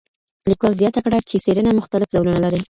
[0.49, 2.59] لیکوال زیاته کړه چي څېړنه مختلف ډولونه لري.